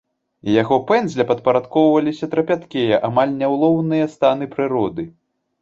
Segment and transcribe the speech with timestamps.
[0.61, 5.03] Яго пэндзля падпарадкоўваліся трапяткія, амаль няўлоўныя станы прыроды.